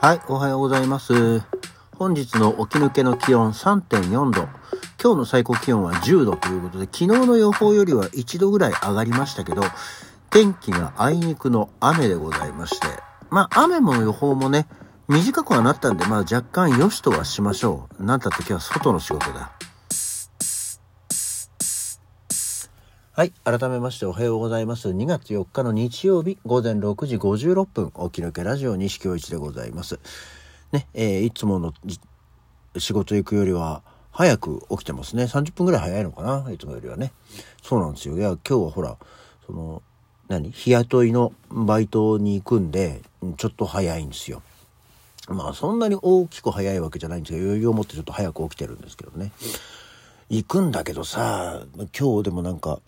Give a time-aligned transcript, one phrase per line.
[0.00, 1.40] はい、おはようございます。
[1.96, 4.42] 本日の起き抜けの気温3.4度。
[5.02, 9.62] 今日の最高気温は10度ということで、昨日の予報よりは1度ぐらい上がりましたけど、
[10.30, 12.86] 天気があいにくの雨でございまして、
[13.28, 14.68] まあ雨も予報もね、
[15.08, 18.04] 短くはなったんで、まあ若干良しとはしましょう。
[18.04, 19.57] なんたって今日は外の仕事だ。
[23.18, 23.32] はい。
[23.42, 24.90] 改めましておはようございます。
[24.90, 29.98] 2月4日の日曜日午前6時56分、起き抜けラジオ西京一でございます。
[30.70, 31.74] ね、えーいつもの
[32.76, 35.24] 仕事行くよりは早く起きてますね。
[35.24, 37.10] 30分ぐらい早いのかないつもよりはね。
[37.60, 38.16] そうなんですよ。
[38.16, 38.96] いや、今日はほら、
[39.48, 39.82] その、
[40.28, 43.02] 何日雇いのバイトに行くんで、
[43.36, 44.42] ちょっと早いんですよ。
[45.26, 49.32] まあそんなに大きく早いわけじゃないんですけど、余裕を持ってちょっと早く起きてるんですけどね。
[50.30, 51.64] 行くんだけどさ、
[51.98, 52.78] 今日でもなんか、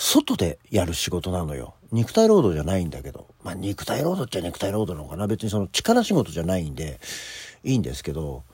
[0.00, 1.74] 外でやる仕事なのよ。
[1.90, 3.26] 肉体労働じゃないんだけど。
[3.42, 5.26] まあ肉体労働っちゃ肉体労働なのかな。
[5.26, 7.00] 別にその力仕事じゃないんで、
[7.64, 8.44] いいんですけど、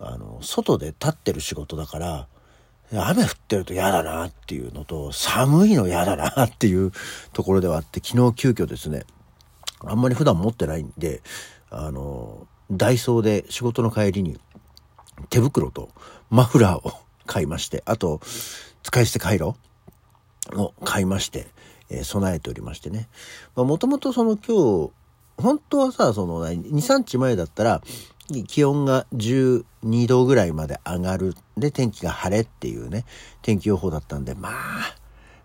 [0.00, 2.28] あの、外で立ってる仕事だから、
[2.90, 6.92] 雨降ってると嫌だなっていうのと、寒いの嫌だなっていう
[7.34, 9.04] ところではあって、昨日急遽ですね、
[9.84, 11.20] あんまり普段持ってないんで、
[11.68, 14.40] あの、ダイソーで仕事の帰りに
[15.28, 15.90] 手袋と
[16.30, 16.94] マフラーを
[17.26, 18.22] 買いまして、あと、
[18.82, 19.54] 使い捨て回路
[20.54, 21.46] を買いまして、
[21.90, 23.08] えー備えておりましてね。
[23.54, 24.92] まあ、もともとその今日、
[25.38, 27.82] 本当はさ、その、2、3日前だったら、
[28.48, 31.34] 気温が12度ぐらいまで上がる。
[31.56, 33.04] で、天気が晴れっていうね、
[33.42, 34.96] 天気予報だったんで、まあ、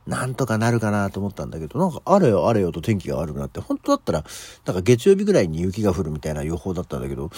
[0.07, 4.23] なんとかなるかなと思ったんだけど、なんかあれよあれよと天気が悪くなって、本当だったら、
[4.66, 7.29] なんか月曜日ぐらいに雪が降るみたいな予報だったんだけど、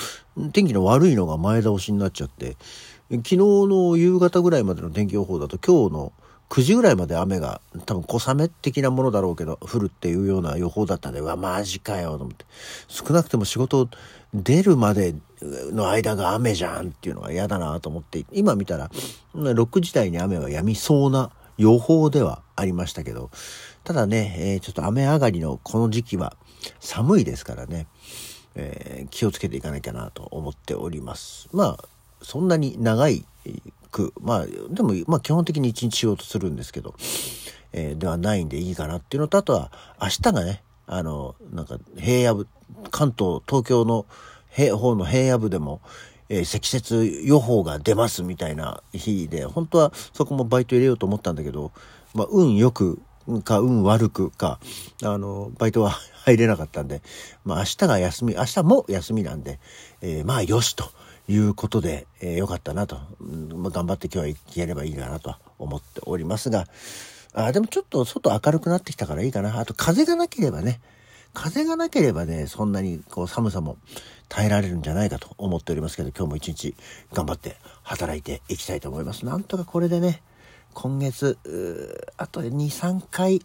[0.53, 2.55] 天気の悪いのが前倒しになっちゃって、
[3.11, 6.13] 昨日の夕方ぐらいまでの天気予報だと今日の
[6.53, 12.45] 9時ぐらいまで雨が多分小雨的なものだろうけど降るっていうような予報だったんでうわマジかよと思って。
[12.87, 13.89] 少なくても仕事
[14.35, 18.23] 出るまでの間が雨じゃんっていうのが嫌だなと思って。
[18.31, 18.91] 今見たら
[19.33, 23.31] 6時台に雨は止みそうな予報ではありましたけど。
[23.83, 26.37] ただね、えーちょっと雨上がりのこの時期は
[26.79, 27.87] 寒いですからね、
[28.53, 31.49] えー気をつけていかなきゃなと思っております。
[31.51, 31.85] まあ
[32.21, 33.25] そんなに長い
[33.93, 36.95] くまあでもまあ基本的に一日仕事するんですけど、
[37.71, 39.71] えーではないんでいいかなっていうのとあとは
[40.01, 42.47] 明日がねあのなんか平野部
[42.91, 44.05] 関東東京の
[44.49, 45.81] 平方の平野部でも、
[46.27, 51.71] えー積雪予報が出ますみたいな日で本当はそこもバイト入れようと思ったんだけど、
[52.15, 52.99] まあ、運よく
[53.43, 54.59] か運悪くか
[55.03, 55.91] あのバイトは
[56.25, 57.01] 入れなかったんで、
[57.45, 59.59] まあ、明日が休み明日も休みなんで、
[60.01, 60.89] えーまあよしと。
[61.27, 66.65] いうことで、えーよかったなと、うんまあ、頑張って今日はやればいいかなと思っておりますが。
[67.35, 69.59] あでもちょっと外明るくなってきたからいいかな。
[69.59, 70.79] あと風がなければね。
[71.33, 73.77] 風がなければねそんなにこう寒さも
[74.29, 76.75] 耐えられるんじゃないかと思っておりますけど今日も一日
[77.11, 79.25] 頑張って働いていきたいと思います。
[79.25, 80.21] なんとかこれでね
[80.73, 81.37] 今月
[82.17, 83.41] あと23回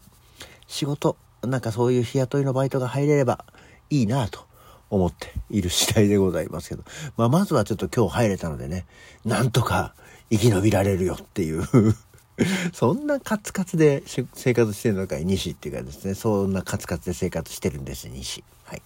[0.67, 3.45] 仕事なんかそういう日雇いのバイトが入れれば
[3.91, 4.48] いいなと
[4.91, 6.83] 思っている次第でございますけど、
[7.17, 8.87] まあ、まずはちょっと今日入れたのでね
[9.25, 9.95] なんとか
[10.31, 11.65] 生き延びられるよっていう。
[12.73, 16.15] そんなカツカツで生活してるのかい西っていうかですね。
[16.15, 18.83] そんなカツカツで生活してるんです西はい。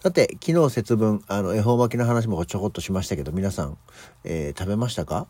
[0.00, 3.76] さて、昨日節分、あの、恵方巻きの話もちょこっとしましたけど、皆さん、
[4.22, 5.26] えー食べましたか？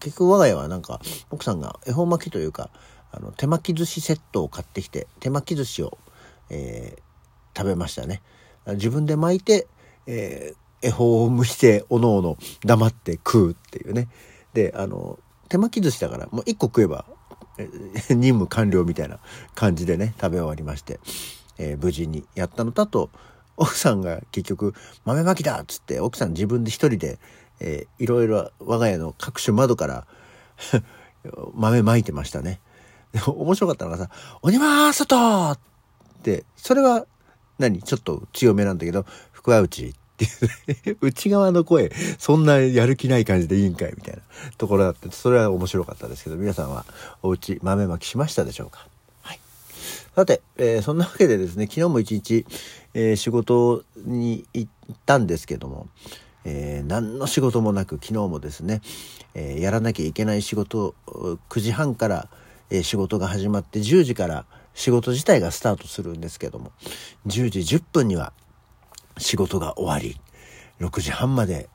[0.00, 2.68] 結局我が家はなんか、奥さんが恵方巻きというか、
[3.12, 5.96] あの、手巻き寿司セットを買ってきて、手巻き寿司を、
[6.50, 7.02] えー
[7.56, 8.20] 食べましたね。
[8.72, 9.66] 自分で巻いて、
[10.06, 14.08] えー恵方を蒸して、おのおの黙って食うっていうね。
[14.52, 17.06] で、あの、手巻き寿司だから、もう一個食えば、
[18.10, 19.18] 任務完了みたいな
[19.54, 21.00] 感じでね、食べ終わりまして、
[21.56, 23.08] えー無事にやったのと、あと、
[23.56, 24.74] 奥さんが結局、
[25.06, 27.18] 豆まきだっつって、奥さん自分で一人で、
[27.60, 30.06] えーいろいろ我が家の各種窓から
[31.54, 32.60] 豆まいてましたね。
[33.26, 34.10] 面白かったのがさ、
[34.42, 35.58] 鬼は外っ
[36.22, 37.06] て、それは
[37.58, 37.82] 何？
[37.82, 44.22] ちょっと強めなんだけど、福は内っていう、 内側の声、そんなやる気ない感じでいいんかいみたいな。
[44.58, 46.84] ところだって、それは面白かったですけど、皆さんは
[47.22, 48.86] お家豆まきしましたでしょうか？
[49.22, 49.40] はい。
[50.14, 52.46] さて、えーそんなわけでですね、昨日も一日、
[52.94, 55.88] えー仕事に行ったんですけども、
[56.44, 58.82] えー何の仕事もなく昨日もですね、
[59.34, 62.28] えーやらなきゃいけない仕事9時半から、
[62.70, 64.44] えー仕事が始まって10時から
[64.74, 66.72] 仕事自体がスタートするんですけども
[67.26, 68.32] 10時10分には
[69.18, 70.20] 仕事が終わり
[70.80, 71.68] 6時半まで、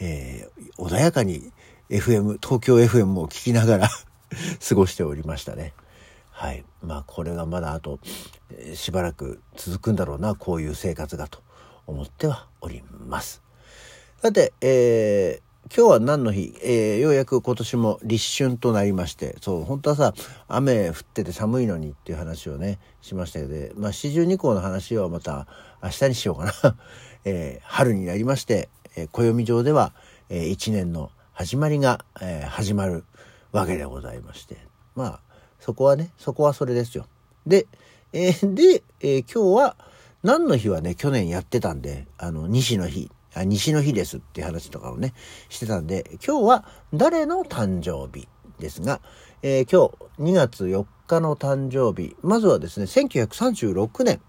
[0.00, 1.52] えー穏やかに
[1.90, 3.88] FM 東京 FM を聞きながら
[4.68, 5.74] 過ごしておりましたね。
[6.30, 6.64] はい。
[6.82, 8.00] まあこれがまだあと、
[8.50, 11.42] えーしばらく続くんだろうな、こういう生活がと
[11.86, 13.42] 思ってはおります。
[14.22, 20.12] さて、えー今日は何の日、えー、ようやく今年も立春となりまして、そう、本当はさ、
[20.48, 25.46] 雨降ってて寒いのにっていう話をね、しましたけど、まあ、四十二項の話はまた
[25.82, 26.76] 明日にしようかな。
[27.24, 29.94] えー、春になりまして、えー、暦上では、
[30.28, 33.04] えー、一年の始まりが、えー、始まる
[33.52, 34.56] わけでございまして。
[34.96, 35.20] まあ、
[35.60, 37.06] そこはね、そこはそれですよ。
[37.46, 37.68] で、
[38.12, 39.76] えー、で、えー、今日は、
[40.24, 43.10] 何の日はね、去年やってたんで、あの、西の日。
[43.44, 45.14] 西の日ですっていう話とかをね、
[45.48, 49.00] してたんで、今日は誰の誕生日ですが、
[49.42, 54.20] えー、今日2月4日の誕生日、まずはですね、1936年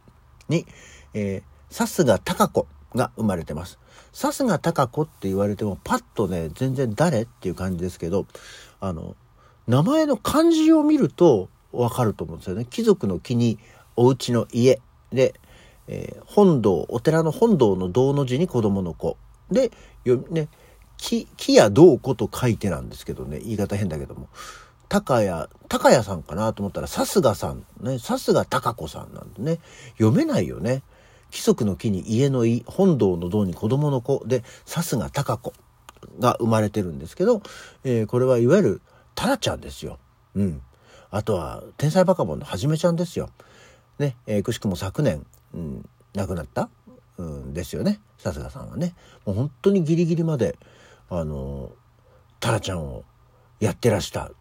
[0.50, 0.65] に、
[1.13, 3.79] えー、さすが高子が生まれてます。
[4.11, 8.25] さすが高子って言われても、パッとね、全然誰っていう感じですけど、
[8.79, 9.15] あの、
[9.67, 12.65] 名前の漢字を見るとわかると思うんですよね。
[12.69, 13.59] 貴族の木に
[13.95, 14.79] お家の家
[15.11, 15.33] で、
[15.88, 19.18] えー、本堂、お寺の本堂の堂の字に子供の子。
[19.51, 19.71] で、
[20.03, 20.47] よ、ね、
[20.97, 24.30] 木、木や道子と書いてなんですけどね、言い方変だけども。
[24.89, 25.30] 高谷、
[25.69, 29.59] 高谷さんかなと思ったら、さすがさん、ね、さすが高子さんなんでね、
[29.97, 30.83] 読めないよね。
[31.31, 35.53] 規則の木に家のい、本堂の堂に子供の子で、さすが高子
[36.19, 37.41] が生まれてるんですけど、
[37.83, 38.81] えー、これはいわゆる
[39.15, 39.97] タラちゃんですよ。
[40.36, 40.62] うん。
[41.09, 43.29] あとは、天才バカボンのはじめちゃんですよ。
[44.00, 46.69] ね、えー、くしくも昨年、うん、亡くなった、
[47.18, 48.00] うん、ですよね。
[48.18, 48.95] さすがさんはね。
[49.25, 50.57] もう本当にギリギリまで
[51.10, 51.72] あの
[52.40, 53.04] タラちゃんを
[53.60, 54.31] やってらした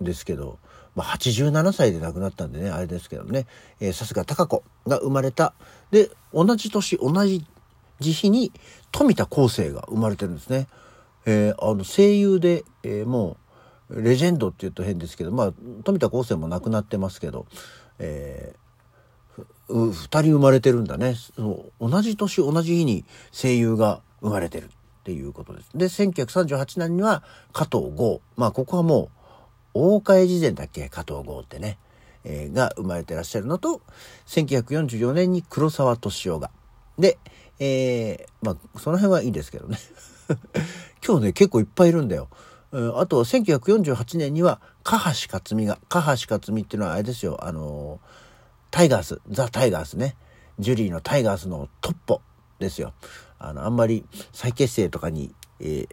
[0.00, 0.58] んですけど、
[0.94, 3.46] まあ、87歳で亡くなったんでねあれですけどね。
[3.92, 5.54] さすが貴子が生まれた。
[5.90, 7.44] で同じ年同じ
[8.00, 8.52] 時日に
[8.92, 10.66] 富田康生が生まれてるんですね。
[11.26, 13.36] えー、あの声優で、えー、も
[13.90, 15.52] うレジェンドって言うと変ですけどまあ
[15.84, 17.46] 富田康生も亡くなってますけど、
[17.98, 18.67] えー
[19.68, 19.92] 2
[20.22, 24.68] 人生まれてるんだねそう同じ年同じ日に声優が生まれてるっ
[25.04, 25.70] ていうことです。
[25.74, 29.08] で1938年には加藤剛まあここはもう
[29.74, 31.78] 大岡越前だっけ加藤剛ってね、
[32.24, 33.80] えー、が生まれてらっしゃるのと
[34.26, 36.50] 1944年に黒沢敏夫が。
[36.98, 37.18] で、
[37.58, 39.78] えー、まあその辺はいいですけどね
[41.06, 42.28] 今日ね結構いっぱいいるんだよ。
[42.70, 48.27] あと1948年には加橋克実が加橋克実っていうのはあれですよあのー
[48.70, 50.16] タイガース、ザ・タイガースね。
[50.58, 52.20] ジュリーのタイガースのトッポ
[52.58, 52.92] ですよ。
[53.38, 55.88] あの、あんまり再結成とかに、えー、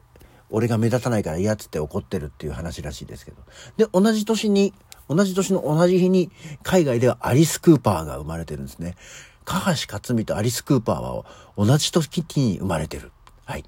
[0.50, 3.38] 俺が目立たないから嫌っつって怒ってるっていう話らしいですけど。
[3.78, 4.74] で、同じ年に、
[5.08, 6.32] 同じ年の同じ日に、
[6.64, 8.96] 海外ではアリス・クーパーが生まれてるんですね。
[9.44, 11.26] カハシ・カツミとアリス・クーパーは
[11.56, 13.12] 同じ時に生まれてる。
[13.46, 13.66] はい。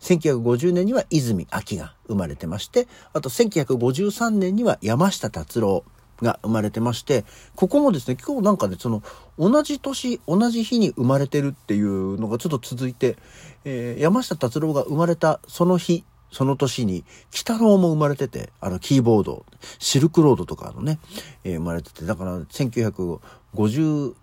[0.00, 5.84] 1950年には泉明が生まれてまして、あと1953年には山下達郎。
[6.22, 7.24] が生まれてまして、
[7.56, 9.02] ここもですね、今日なんかね、その、
[9.38, 13.16] 同じ年、同じ日に生まれてるっていうのがちょっと続いて、
[13.64, 19.44] えー、山下達郎が生まれたその日、その年に、北郎も生まれてて、あの、キーボード、
[19.78, 20.98] シルクロードとかのね、
[21.44, 24.14] えー、生まれてて、だから、1953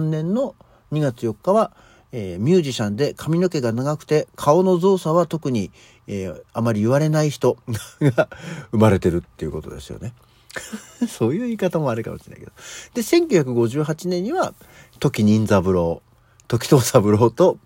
[0.00, 0.54] 年の
[0.92, 1.72] 2月4日は、
[2.12, 5.72] えー、ミュージシャンで髪の毛が長くて顔の造作は特に、
[6.06, 7.56] えー、あまり言われない人
[8.00, 8.28] が
[8.70, 10.12] 生まれてるっていうことですよね。
[11.08, 12.52] そういう言い方もあるかもしれないけど。
[12.94, 14.54] で、1958年には、
[15.00, 16.02] 時任三郎、
[16.48, 17.58] 時藤三郎と、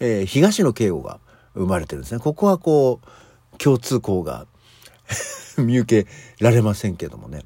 [0.00, 1.20] えー、東野圭吾が
[1.54, 2.20] 生まれてるんですね。
[2.20, 4.46] ここはこう、共通項が
[5.58, 6.10] 見受け
[6.42, 7.44] られませんけどもね。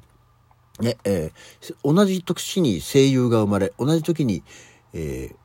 [0.79, 4.43] ね、えー、同じ年に声優が生まれ、同じ時に、
[4.93, 5.35] えー、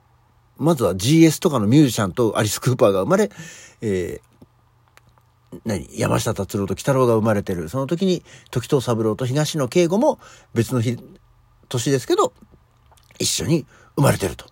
[0.56, 3.30] まずは GS とかのミュージシャンとアリス・クーパーが生まれ、
[3.80, 4.29] えー、
[5.64, 7.68] 何山下達郎と鬼太郎が生まれてる。
[7.68, 10.18] その時に時藤三郎と東野圭吾も
[10.54, 10.98] 別の日、
[11.68, 12.32] 年ですけど、
[13.18, 13.66] 一緒に
[13.96, 14.46] 生まれてると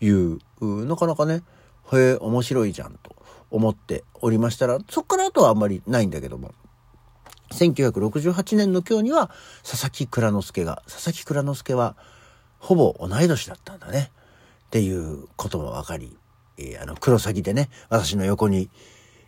[0.00, 0.38] いう、
[0.86, 1.42] なかなかね、
[1.92, 3.14] へえ、面白いじゃんと
[3.50, 6.52] 思っておりましたら、そっからあとはあんまりないんだけども、
[7.52, 9.30] 1968年の今日には
[9.62, 11.96] 佐々木蔵之介が、佐々木蔵之介は
[12.58, 14.10] ほぼ同い年だったんだね。
[14.66, 16.16] っていうことも分かり、
[16.58, 18.70] えー、あの、黒崎でね、私の横に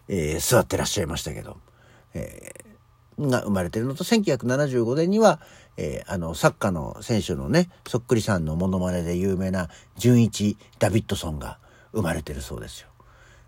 [0.08, 1.58] えー、座ってらっしゃいましたけど、
[2.14, 5.40] えー、が生まれてるのと、1975年には、
[5.76, 11.58] えー、あの、サッカーの選手のね、そっくりさんのモノマネで有名な純一ダビッドソンが
[11.92, 12.88] 生まれてるそうですよ。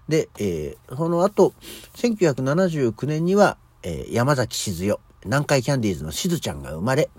[0.08, 1.54] で、えー、その後、
[1.94, 7.10] 1979年には、えー、山崎静代、南海キャンディーズのしずちゃんが生まれ、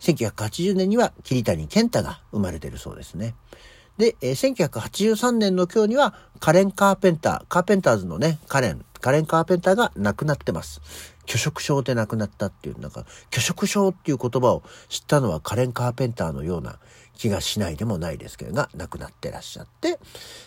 [0.00, 3.34] 1980年には桐谷健太が生まれてるそうですね。
[3.98, 10.80] で、えー、1983年の今日にはカレン・カーペンター、カーペンターズのね、カレン、カレン・カーペンターが亡くなってます。
[11.26, 16.78] 拒食症で亡くなったっていう、なんか、拒食症っていう言葉を知ったのはカレン・カーペンターのような
[17.16, 19.98] 気がしないでもないですけれどが、亡くなってらっしゃって、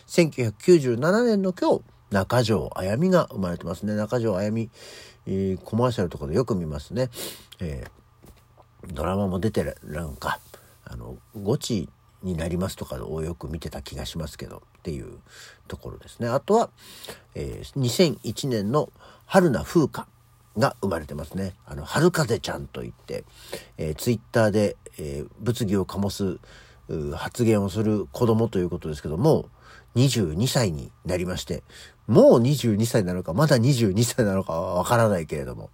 [0.07, 3.95] 1997年の今日、中条あやみが生まれてますね。
[3.95, 4.69] 中条あやみ、
[5.27, 7.09] えー、コマーシャルとかでよく見ますね。
[7.59, 10.39] えー、ドラマも出てる、なんか、
[10.85, 11.89] あの、ゴチ
[12.23, 15.19] になりますとかをよく見てた気がしますけどっていう
[15.67, 16.27] ところですね。
[16.27, 16.69] あとは、
[17.35, 17.79] えー、
[18.19, 18.91] 2001年の
[19.25, 20.07] 春名風花
[20.57, 21.53] が生まれてますね。
[21.65, 23.23] あの、春風ちゃんといって、
[23.77, 26.39] えー、ツイッターで、えー、物議を醸す
[27.15, 29.45] 発言をする子供ということですけども、
[29.95, 31.63] 22歳になりまして、
[32.07, 35.69] もう22歳なのか、まだ22歳なのかはわからないけれども、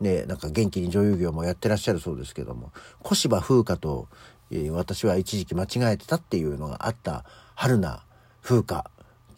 [0.00, 4.08] ね、なんか元気に女優業もやってらっしゃるそうですけども、小芝風花と、
[4.52, 8.02] え、私は一時期間違えてたっていうのがあった春菜
[8.42, 8.84] 風花、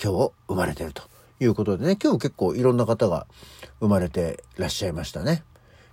[0.03, 1.03] 今日生まれてると
[1.41, 3.27] いうことでね、今日結構いろんな方が
[3.81, 5.45] 生まれてらっしゃいましたね。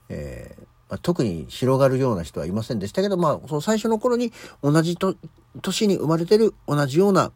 [0.09, 5.15] えーま、特に広がるような人はいませんでしたけど、まあ、その最初の頃に同じと
[5.61, 7.31] 年に生まれてる同じような、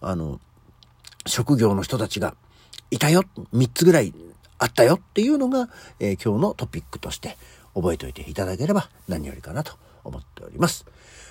[0.00, 0.40] あの、
[1.26, 2.34] 職業の人たちが
[2.90, 4.12] いたよ、3つぐらい
[4.58, 5.68] あったよっていうのが、
[6.00, 7.36] えー、今日のトピックとして
[7.74, 9.72] 覚えておいていただければ何よりかなと
[10.04, 10.84] 思っております。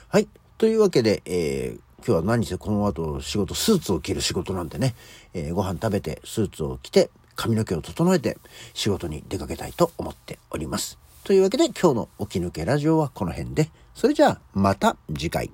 [0.10, 0.30] はい。
[0.58, 4.96] というわけで、えー、今日は何せこの後仕事、スーツを着る仕事なんでね、
[5.34, 8.38] えー、ご飯食べてスーツを着て髪の毛を整えて
[8.74, 10.98] 仕事に出かけたいと思っております。
[11.26, 15.52] というわけで今日の起き抜けラジオはこの辺で、それじゃあまた次回。